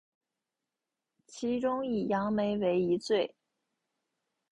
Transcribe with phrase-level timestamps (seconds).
[1.27, 3.35] 其中以杨梅为一最。